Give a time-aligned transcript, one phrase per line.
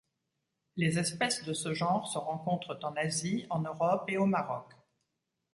[0.77, 4.65] Les espèces de ce genre se rencontrent en Asie, en Europe et au Maroc.